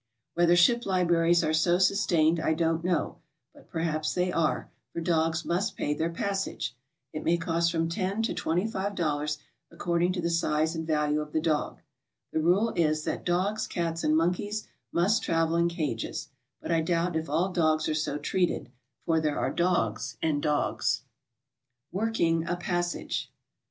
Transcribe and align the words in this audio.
50 0.01 0.07
GOING 0.07 0.23
ABROAD? 0.23 0.41
Whether 0.47 0.55
ship 0.55 0.85
libraries 0.87 1.43
are 1.43 1.53
so 1.53 1.77
sustained 1.77 2.39
I 2.39 2.55
don't 2.55 2.83
kno 2.83 2.91
w, 2.97 3.15
but 3.53 3.69
perhaps 3.69 4.15
they 4.15 4.31
are, 4.31 4.67
for 4.91 4.99
dogs 4.99 5.45
must 5.45 5.77
pay 5.77 5.93
their 5.93 6.09
passage. 6.09 6.73
It 7.13 7.23
may 7.23 7.37
cost 7.37 7.71
from 7.71 7.87
$io 7.87 8.23
to 8.23 8.33
$25, 8.33 9.37
according 9.69 10.11
to 10.13 10.19
the 10.19 10.31
size 10.31 10.75
and 10.75 10.87
value 10.87 11.21
of 11.21 11.33
the 11.33 11.39
dog. 11.39 11.81
The 12.33 12.39
rule 12.39 12.73
is 12.75 13.03
that 13.03 13.23
dogs, 13.25 13.67
cats 13.67 14.03
and 14.03 14.17
monkeys 14.17 14.67
must 14.91 15.21
travel 15.21 15.55
in 15.55 15.69
cages, 15.69 16.29
but 16.59 16.71
I 16.71 16.81
doubt 16.81 17.15
if 17.15 17.29
all 17.29 17.51
dogs 17.51 17.87
are 17.87 17.93
so 17.93 18.17
treated, 18.17 18.71
for 19.05 19.19
there 19.19 19.37
are 19.37 19.53
dogs 19.53 20.17
and 20.19 20.41
dogs. 20.41 21.03
WORKING 21.91 22.47
A 22.47 22.55
PASSAGE. 22.57 23.31